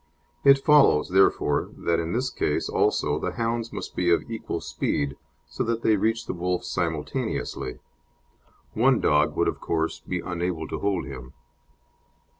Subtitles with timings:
[0.43, 5.15] It follows, therefore, that in this case also the hounds must be of equal speed,
[5.47, 7.77] so that they reach the wolf simultaneously;
[8.73, 11.33] one dog would, of course, be unable to hold him.